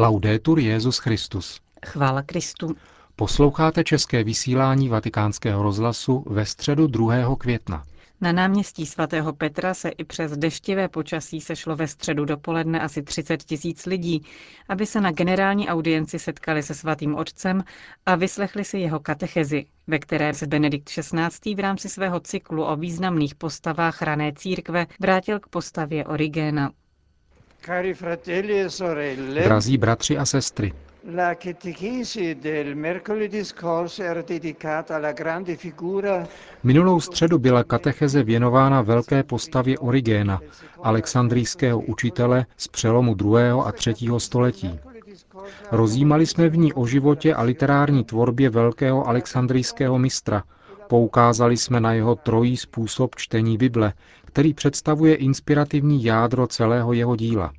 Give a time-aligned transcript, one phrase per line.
[0.00, 1.60] Laudetur Jezus Christus.
[1.86, 2.76] Chvála Kristu.
[3.16, 7.36] Posloucháte české vysílání Vatikánského rozhlasu ve středu 2.
[7.36, 7.84] května.
[8.20, 13.42] Na náměstí svatého Petra se i přes deštivé počasí sešlo ve středu dopoledne asi 30
[13.42, 14.22] tisíc lidí,
[14.68, 17.64] aby se na generální audienci setkali se svatým otcem
[18.06, 21.54] a vyslechli si jeho katechezi, ve které se Benedikt XVI.
[21.54, 26.70] v rámci svého cyklu o významných postavách rané církve vrátil k postavě Origéna.
[27.68, 30.72] E Drazí bratři a sestry,
[31.14, 36.26] La catechesi del mercoledì scorso era dedicata alla grande figura
[36.62, 40.40] Minulou středu byla katecheze věnována velké postavě Origéna,
[40.82, 43.62] alexandrijského učitele z přelomu 2.
[43.64, 43.94] a 3.
[44.18, 44.80] století.
[45.70, 50.42] Rozjímali jsme v ní o životě a literární tvorbě velkého alexandrijského mistra.
[50.88, 53.92] Poukázali jsme na jeho trojí způsob čtení Bible,
[54.24, 57.52] který představuje inspirativní jádro celého jeho díla.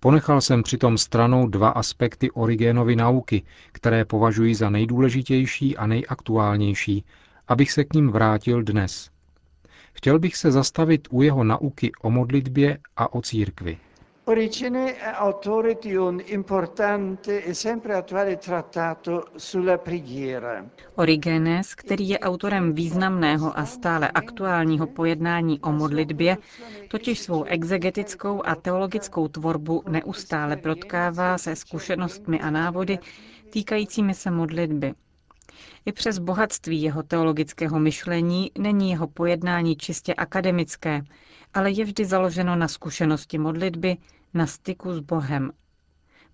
[0.00, 7.04] Ponechal jsem přitom stranou dva aspekty Origénovy nauky, které považuji za nejdůležitější a nejaktuálnější,
[7.48, 9.10] abych se k ním vrátil dnes.
[9.92, 13.78] Chtěl bych se zastavit u jeho nauky o modlitbě a o církvi.
[14.30, 20.64] Origene è autore di un importante e sempre attuale trattato sulla preghiera.
[20.94, 26.36] Origenes, který je autorem významného a stále aktuálního pojednání o modlitbě,
[26.88, 32.98] totiž svou exegetickou a teologickou tvorbu neustále protkává se zkušenostmi a návody
[33.50, 34.94] týkajícími se modlitby.
[35.86, 41.02] I přes bohatství jeho teologického myšlení není jeho pojednání čistě akademické,
[41.54, 43.96] ale je vždy založeno na zkušenosti modlitby,
[44.34, 45.52] na styku s Bohem.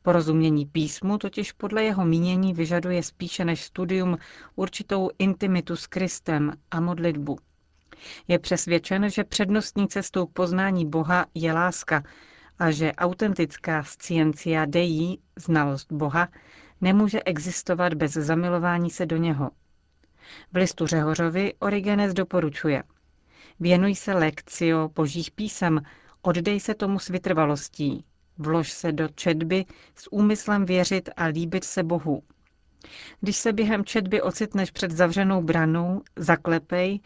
[0.02, 4.18] Porozumění písmu totiž podle jeho mínění vyžaduje spíše než studium
[4.56, 7.38] určitou intimitu s Kristem a modlitbu.
[8.28, 12.02] Je přesvědčen, že přednostní cestou k poznání Boha je láska
[12.58, 16.28] a že autentická sciencia dei, znalost Boha,
[16.80, 19.50] nemůže existovat bez zamilování se do něho.
[20.52, 22.82] V listu Řehořovi Origenes doporučuje.
[23.60, 25.80] Věnuj se lekcio božích písem,
[26.26, 28.04] oddej se tomu s vytrvalostí,
[28.38, 29.64] vlož se do četby
[29.94, 32.22] s úmyslem věřit a líbit se Bohu.
[33.20, 37.00] Když se během četby ocitneš před zavřenou branou, zaklepej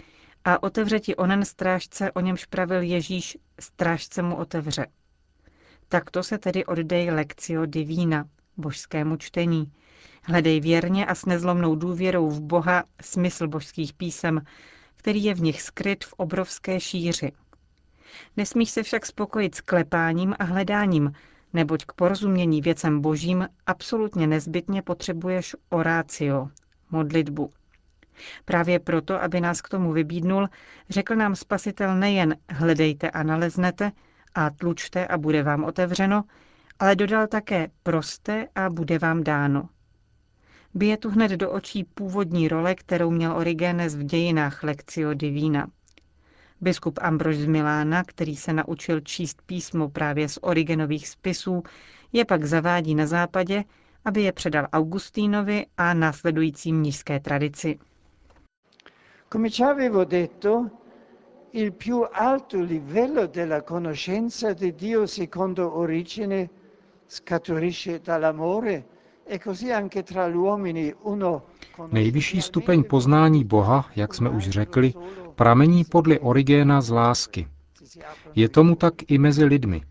[0.44, 4.86] a otevře ti onen strážce, o němž pravil Ježíš, strážce mu otevře.
[5.88, 8.24] Takto se tedy oddej lekcio divína,
[8.56, 9.72] božskému čtení.
[10.22, 14.40] Hledej věrně a s nezlomnou důvěrou v Boha smysl božských písem,
[14.96, 17.32] který je v nich skryt v obrovské šíři.
[18.36, 21.12] Nesmíš se však spokojit s klepáním a hledáním,
[21.52, 26.48] neboť k porozumění věcem božím absolutně nezbytně potřebuješ orácio,
[26.90, 27.50] modlitbu.
[28.44, 30.48] Právě proto, aby nás k tomu vybídnul,
[30.88, 33.92] řekl nám spasitel nejen hledejte a naleznete
[34.34, 36.24] a tlučte a bude vám otevřeno,
[36.78, 39.68] ale dodal také proste a bude vám dáno.
[40.74, 45.66] Bije tu hned do očí původní role, kterou měl Origenes v dějinách Lectio Divina.
[46.60, 51.62] Biskup Ambrož z Milána, který se naučil číst písmo právě z Origenových spisů,
[52.12, 53.64] je pak zavádí na západě,
[54.04, 57.78] aby je předal Augustínovi a následující mnižské tradici.
[59.32, 60.70] Come già avevo detto,
[61.52, 66.48] il più alto livello della conoscenza di Dio secondo origine
[67.06, 68.84] scaturisce dall'amore
[69.24, 71.42] e così anche tra gli uomini uno
[71.92, 74.94] Nejvyšší stupeň poznání Boha, jak jsme už řekli,
[75.40, 77.48] pramení podle Origéna z lásky.
[78.34, 79.82] Je tomu tak i mezi lidmi.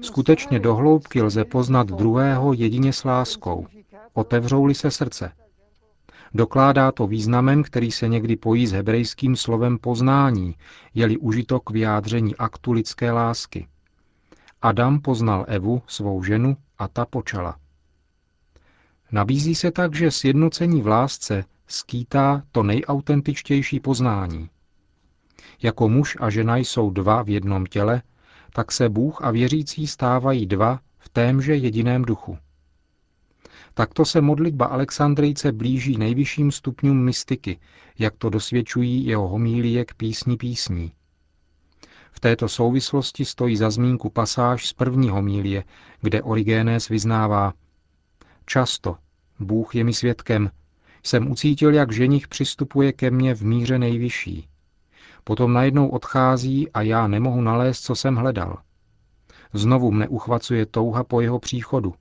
[0.00, 3.66] Skutečně dohloubky lze poznat druhého jedině s láskou.
[4.12, 5.32] Otevřou-li se srdce.
[6.34, 10.54] Dokládá to významem, který se někdy pojí s hebrejským slovem poznání,
[10.94, 13.68] je-li užito k vyjádření aktu lidské lásky.
[14.62, 17.56] Adam poznal Evu, svou ženu, a ta počala.
[19.12, 24.50] Nabízí se tak, že sjednocení v lásce skýtá to nejautentičtější poznání.
[25.64, 28.02] Jako muž a žena jsou dva v jednom těle,
[28.52, 32.38] tak se Bůh a věřící stávají dva v témže jediném duchu.
[33.74, 37.58] Takto se modlitba Alexandrijce blíží nejvyšším stupňům mystiky,
[37.98, 40.92] jak to dosvědčují jeho homílie k písni písní.
[42.12, 45.64] V této souvislosti stojí za zmínku pasáž z první homílie,
[46.00, 47.52] kde Origénes vyznává
[48.46, 48.96] Často,
[49.40, 50.50] Bůh je mi svědkem,
[51.02, 54.48] jsem ucítil, jak ženich přistupuje ke mně v míře nejvyšší.
[55.24, 58.58] Potom najednou odchází a já nemohu nalézt, co jsem hledal.
[59.52, 61.94] Znovu mne uchvacuje touha po jeho příchodu.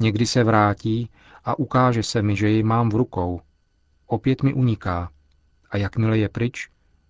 [0.00, 1.10] Někdy se vrátí
[1.44, 3.40] a ukáže se mi, že ji mám v rukou.
[4.06, 5.10] Opět mi uniká.
[5.70, 6.68] A jakmile je pryč,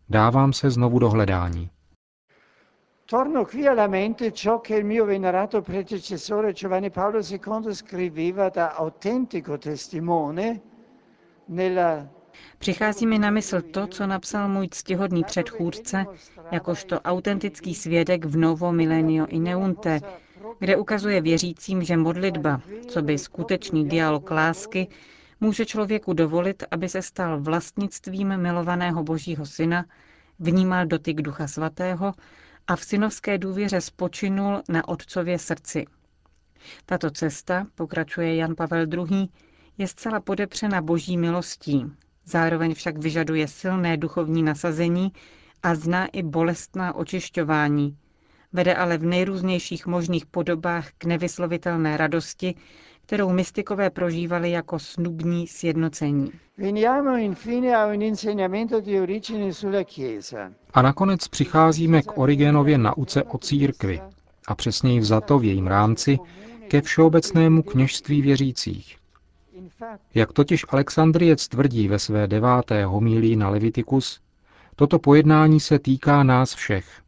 [0.09, 1.71] dávám se znovu do hledání.
[3.07, 8.75] torno qui alla mente ciò che il mio venerato predecessore Giovanni Paolo II scriveva da
[8.75, 10.63] autentico testimone
[11.47, 12.09] nella
[12.59, 16.07] Přichází mi na mysl to, co napsal můj ctihodný předchůdce,
[16.51, 20.01] jakožto autentický svědek v Novo Milenio Ineunte,
[20.59, 24.89] kde ukazuje věřícím, že modlitba, co by skutečný dialog lásky,
[25.41, 29.85] může člověku dovolit, aby se stal vlastnictvím milovaného Božího Syna,
[30.39, 32.13] vnímal dotyk Ducha Svatého
[32.67, 35.87] a v synovské důvěře spočinul na Otcově srdci.
[36.87, 39.29] Tato cesta, pokračuje Jan Pavel II.,
[39.79, 41.85] je zcela podepřena boží milostí,
[42.27, 45.13] zároveň však vyžaduje silné duchovní nasazení
[45.63, 47.97] a zná i bolestná očišťování,
[48.53, 52.55] vede ale v nejrůznějších možných podobách k nevyslovitelné radosti,
[53.07, 56.33] kterou mystikové prožívali jako snubní sjednocení.
[60.75, 64.01] A nakonec přicházíme k Origenově nauce o církvi
[64.47, 66.19] a přesněji vzato v jejím rámci
[66.69, 68.97] ke všeobecnému kněžství věřících.
[70.15, 74.21] Jak totiž Alexandriec tvrdí ve své deváté homílii na Levitikus,
[74.77, 77.03] toto pojednání se týká nás všech.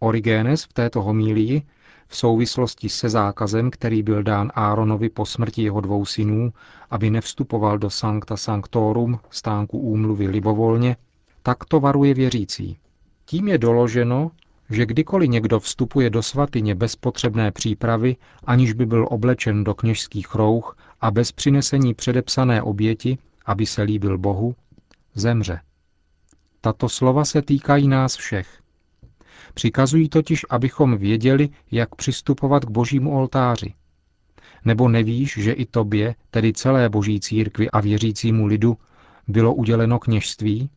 [0.00, 1.62] Origenes v této homílii
[2.08, 6.52] v souvislosti se zákazem, který byl dán Áronovi po smrti jeho dvou synů,
[6.90, 10.96] aby nevstupoval do Sancta Sanctorum, stánku úmluvy libovolně,
[11.42, 12.78] tak to varuje věřící.
[13.24, 14.30] Tím je doloženo,
[14.70, 20.34] že kdykoliv někdo vstupuje do svatyně bez potřebné přípravy, aniž by byl oblečen do kněžských
[20.34, 24.54] rouch a bez přinesení předepsané oběti, aby se líbil Bohu,
[25.14, 25.60] zemře.
[26.60, 28.62] Tato slova se týkají nás všech.
[29.54, 33.74] Přikazují totiž, abychom věděli, jak přistupovat k božímu oltáři.
[34.64, 38.76] Nebo nevíš, že i tobě, tedy celé boží církvi a věřícímu lidu,
[39.28, 40.70] bylo uděleno kněžství?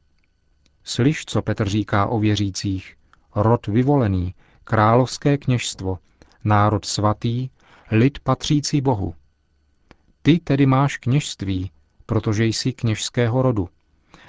[0.83, 2.95] Slyš, co Petr říká o věřících.
[3.35, 5.97] Rod vyvolený, královské kněžstvo,
[6.44, 7.50] národ svatý,
[7.91, 9.15] lid patřící Bohu.
[10.21, 11.71] Ty tedy máš kněžství,
[12.06, 13.69] protože jsi kněžského rodu.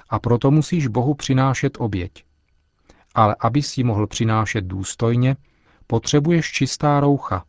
[0.09, 2.25] A proto musíš Bohu přinášet oběť
[3.15, 5.37] ale abys ji mohl přinášet důstojně,
[5.87, 7.45] potřebuješ čistá roucha,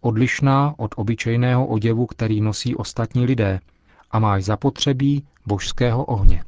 [0.00, 3.60] odlišná od obyčejného oděvu, který nosí ostatní lidé,
[4.10, 6.44] a máš zapotřebí božského ohně.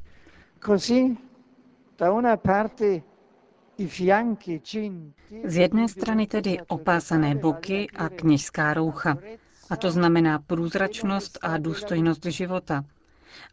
[5.45, 9.17] Z jedné strany tedy opásané boky a kněžská roucha,
[9.71, 12.85] a to znamená průzračnost a důstojnost života.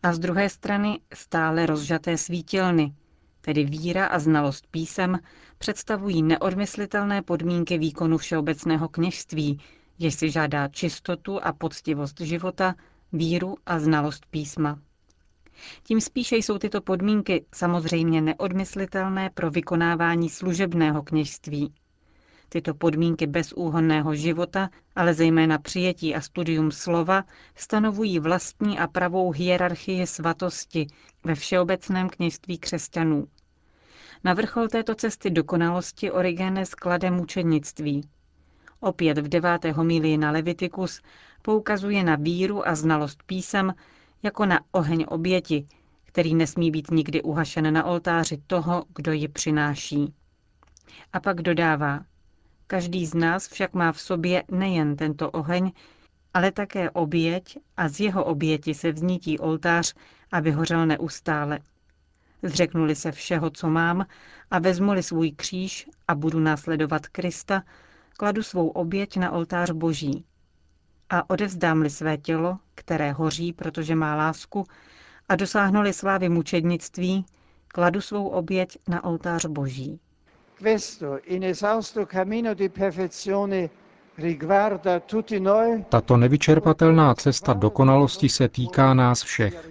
[0.03, 2.93] A z druhé strany stále rozžaté svítilny,
[3.41, 5.19] tedy víra a znalost písem,
[5.57, 9.59] představují neodmyslitelné podmínky výkonu všeobecného kněžství,
[9.99, 12.75] jež si žádá čistotu a poctivost života,
[13.13, 14.79] víru a znalost písma.
[15.83, 21.73] Tím spíše jsou tyto podmínky samozřejmě neodmyslitelné pro vykonávání služebného kněžství.
[22.49, 27.23] Tyto podmínky bezúhonného života, ale zejména přijetí a studium slova,
[27.55, 30.87] stanovují vlastní a pravou hierarchii svatosti
[31.23, 33.27] ve všeobecném kněžství křesťanů.
[34.23, 38.09] Na vrchol této cesty dokonalosti Origenes klade mučednictví.
[38.79, 41.01] Opět v deváté homílii na Levitikus
[41.41, 43.73] poukazuje na víru a znalost písem
[44.23, 45.67] jako na oheň oběti,
[46.05, 50.13] který nesmí být nikdy uhašen na oltáři toho, kdo ji přináší.
[51.13, 52.05] A pak dodává,
[52.67, 55.71] každý z nás však má v sobě nejen tento oheň,
[56.33, 59.95] ale také oběť a z jeho oběti se vznítí oltář,
[60.31, 61.59] aby hořel neustále.
[62.43, 64.05] Zřeknuli se všeho, co mám,
[64.51, 67.63] a vezmu-li svůj kříž a budu následovat Krista,
[68.17, 70.25] kladu svou oběť na oltář boží.
[71.09, 74.65] A odevzdám-li své tělo, které hoří, protože má lásku,
[75.29, 77.25] a dosáhnu-li slávy mučednictví,
[77.67, 79.99] kladu svou oběť na oltář boží.
[80.59, 83.69] Questo inesausto cammino di perfezione
[85.89, 89.69] tato nevyčerpatelná cesta dokonalosti se týká nás všech.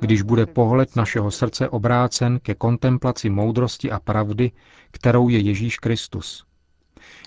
[0.00, 4.52] Když bude pohled našeho srdce obrácen ke kontemplaci moudrosti a pravdy,
[4.90, 6.46] kterou je Ježíš Kristus.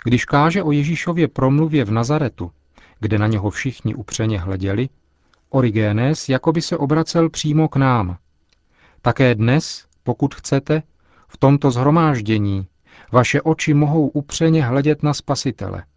[0.03, 2.51] Když káže o Ježíšově promluvě v Nazaretu,
[2.99, 4.89] kde na něho všichni upřeně hleděli,
[5.49, 8.17] Origenes jako by se obracel přímo k nám.
[9.01, 10.83] Také dnes, pokud chcete,
[11.27, 12.67] v tomto zhromáždění
[13.11, 15.83] vaše oči mohou upřeně hledět na Spasitele–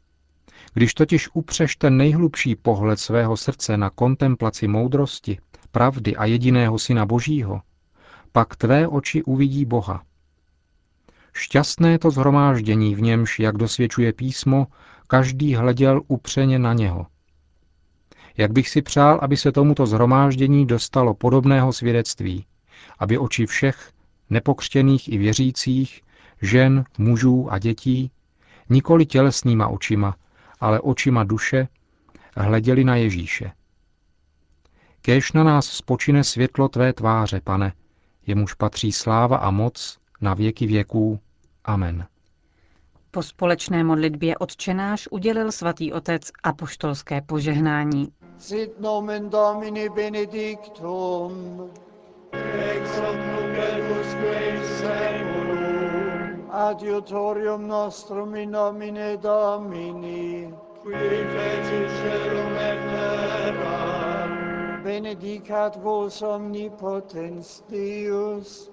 [0.75, 5.39] když totiž upřeš ten nejhlubší pohled svého srdce na kontemplaci moudrosti,
[5.71, 7.61] pravdy a jediného Syna Božího,
[8.33, 10.03] pak tvé oči uvidí Boha.
[11.33, 14.67] Šťastné to zhromáždění, v němž, jak dosvědčuje písmo,
[15.07, 17.07] každý hleděl upřeně na něho.
[18.37, 22.47] Jak bych si přál, aby se tomuto zhromáždění dostalo podobného svědectví,
[22.99, 23.91] aby oči všech,
[24.31, 26.02] nepokřtěných i věřících,
[26.43, 28.11] žen, mužů a dětí,
[28.71, 30.17] nikoli tělesnýma očima,
[30.61, 31.69] ale očima duše,
[32.37, 33.53] hleděli na Ježíše.
[35.03, 37.73] Kéž na nás spočine světlo tvé tváře, pane,
[38.27, 41.21] jemuž patří sláva a moc na věky věků.
[41.65, 42.07] Amen.
[43.11, 48.09] Po společné modlitbě odčenáš udělil svatý otec apoštolské požehnání.
[48.39, 51.33] Sit nomen Domini benedictum,
[52.33, 53.17] ex hoc
[53.89, 55.42] nunc
[56.53, 64.29] adiutorium nostrum in nomine Domini, qui fecit celum et terra,
[64.85, 68.69] benedicat vos omnipotens Deus,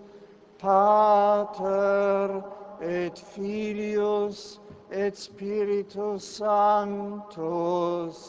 [0.58, 2.44] Pater
[2.82, 4.60] et Filius
[4.92, 8.20] et Spiritus Sanctus.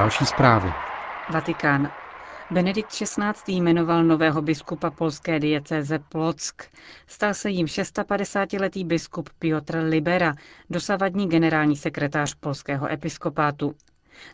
[0.00, 0.72] Další zprávy.
[1.32, 1.88] Vatikán.
[2.50, 3.52] Benedikt XVI.
[3.52, 6.62] jmenoval nového biskupa polské diecéze Plock.
[7.06, 10.34] Stal se jim 650-letý biskup Piotr Libera,
[10.70, 13.74] dosavadní generální sekretář polského episkopátu.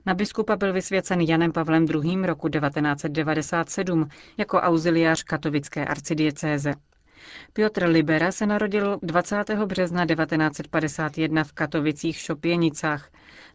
[0.06, 2.26] Na biskupa byl vysvěcen Janem Pavlem II.
[2.26, 4.08] roku 1997
[4.38, 6.72] jako auxiliář katovické arcidiecéze.
[7.52, 9.50] Piotr Libera se narodil 20.
[9.50, 13.10] března 1951 v Katovicích Šopěnicách.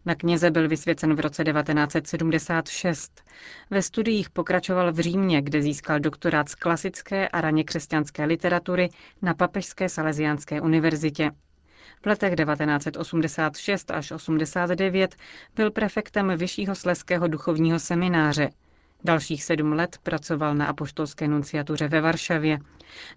[0.06, 3.22] Na kněze byl vysvěcen v roce 1976.
[3.70, 8.88] Ve studiích pokračoval v Římě, kde získal doktorát z klasické a raně křesťanské literatury
[9.22, 11.30] na Papežské salesiánské univerzitě.
[12.02, 15.16] V letech 1986 až 89
[15.54, 18.50] byl prefektem Vyššího sleského duchovního semináře.
[19.04, 22.58] Dalších sedm let pracoval na apoštolské nunciatuře ve Varšavě.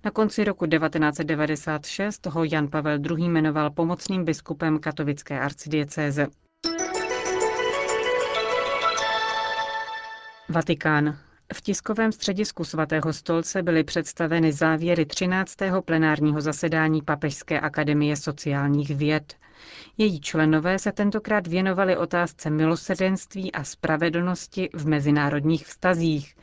[0.05, 3.29] Na konci roku 1996 ho Jan Pavel II.
[3.29, 6.27] jmenoval pomocným biskupem katovické arcidiecéze.
[10.49, 11.24] Vatikán.
[11.53, 15.55] V tiskovém středisku svatého stolce byly představeny závěry 13.
[15.85, 19.35] plenárního zasedání Papežské akademie sociálních věd.
[19.97, 26.35] Její členové se tentokrát věnovali otázce milosedenství a spravedlnosti v mezinárodních vztazích,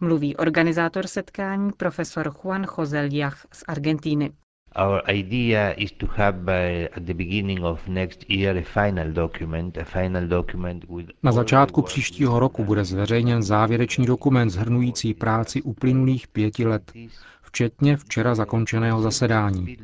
[0.00, 4.32] mluví organizátor setkání profesor Juan Joseliach z Argentíny.
[4.74, 9.76] Our idea is to have by, at the beginning of next year a final document,
[9.78, 16.28] a final document with Na začátku příštího roku bude zveřejněn závěrečný dokument zhrnující práci uplynulých
[16.28, 16.92] pěti let,
[17.42, 19.76] včetně včera zakončeného zasedání.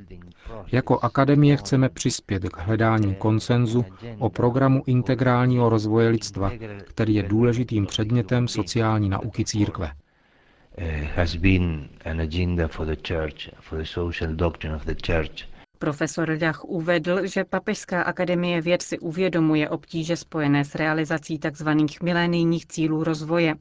[0.72, 3.84] Jako akademie chceme přispět k hledání konsenzu
[4.18, 6.52] o programu integrálního rozvoje lidstva,
[6.84, 9.90] který je důležitým předmětem sociální nauky církve.
[11.14, 15.48] Has been an agenda for the church, for the social doctrine of the church.
[15.78, 21.68] Profesor Dach uvedl, že Papežská akademie věd si uvědomuje obtíže spojené s realizací tzv.
[22.02, 23.54] milénijních cílů rozvoje.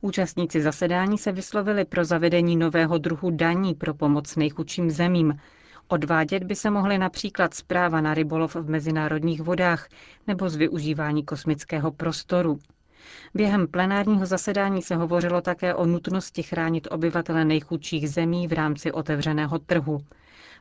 [0.00, 5.34] Účastníci zasedání se vyslovili pro zavedení nového druhu daní pro pomoc nejchudším zemím.
[5.88, 9.88] Odvádět by se mohly například zpráva na rybolov v mezinárodních vodách
[10.26, 12.58] nebo z využívání kosmického prostoru.
[13.34, 19.58] Během plenárního zasedání se hovořilo také o nutnosti chránit obyvatele nejchudších zemí v rámci otevřeného
[19.58, 20.00] trhu.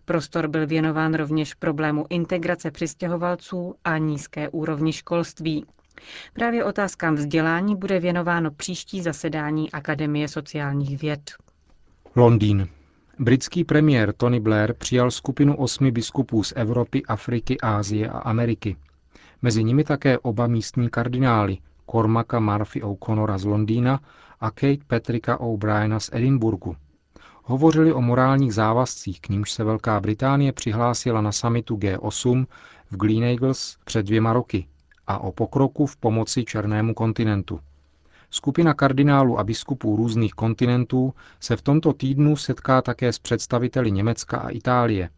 [0.05, 5.65] Prostor byl věnován rovněž problému integrace přistěhovalců a nízké úrovni školství.
[6.33, 11.31] Právě otázkám vzdělání bude věnováno příští zasedání Akademie sociálních věd.
[12.15, 12.67] Londýn.
[13.19, 18.75] Britský premiér Tony Blair přijal skupinu osmi biskupů z Evropy, Afriky, Ázie a Ameriky.
[19.41, 21.57] Mezi nimi také oba místní kardinály,
[21.91, 23.99] Cormaca Murphy O'Connora z Londýna
[24.39, 26.75] a Kate Patricka O'Briena z Edinburgu.
[27.43, 32.45] Hovořili o morálních závazcích, k nímž se Velká Británie přihlásila na samitu G8
[32.91, 34.67] v Gleneagles před dvěma roky
[35.07, 37.59] a o pokroku v pomoci černému kontinentu.
[38.29, 44.37] Skupina kardinálů a biskupů různých kontinentů se v tomto týdnu setká také s představiteli Německa
[44.37, 45.09] a Itálie.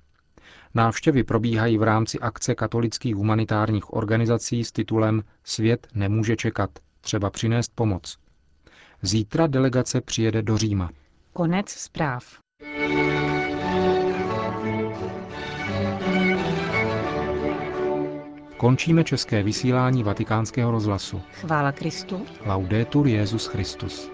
[0.75, 6.69] Návštěvy probíhají v rámci akce katolických humanitárních organizací s titulem Svět nemůže čekat,
[7.01, 8.17] třeba přinést pomoc.
[9.01, 10.89] Zítra delegace přijede do Říma.
[11.33, 12.23] Konec zpráv.
[18.57, 21.21] Končíme české vysílání vatikánského rozhlasu.
[21.31, 22.25] Chvála Kristu.
[22.45, 24.11] Laudetur Jezus Christus.